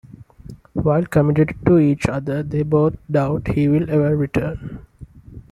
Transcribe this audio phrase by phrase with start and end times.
[0.73, 4.83] While committed to each other, they both doubt he will ever return.